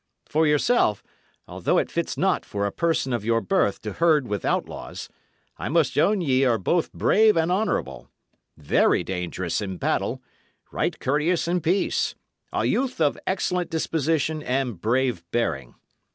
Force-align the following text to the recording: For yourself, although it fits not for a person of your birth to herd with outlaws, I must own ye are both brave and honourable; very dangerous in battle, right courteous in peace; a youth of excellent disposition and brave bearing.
For 0.25 0.47
yourself, 0.47 1.03
although 1.47 1.77
it 1.77 1.91
fits 1.91 2.17
not 2.17 2.43
for 2.43 2.65
a 2.65 2.71
person 2.71 3.13
of 3.13 3.23
your 3.23 3.39
birth 3.39 3.83
to 3.83 3.93
herd 3.93 4.27
with 4.27 4.43
outlaws, 4.43 5.09
I 5.59 5.69
must 5.69 5.95
own 5.95 6.21
ye 6.21 6.43
are 6.43 6.57
both 6.57 6.91
brave 6.91 7.37
and 7.37 7.51
honourable; 7.51 8.09
very 8.57 9.03
dangerous 9.03 9.61
in 9.61 9.77
battle, 9.77 10.19
right 10.71 10.97
courteous 10.99 11.47
in 11.47 11.61
peace; 11.61 12.15
a 12.51 12.65
youth 12.65 12.99
of 12.99 13.15
excellent 13.27 13.69
disposition 13.69 14.41
and 14.41 14.81
brave 14.81 15.23
bearing. 15.29 15.75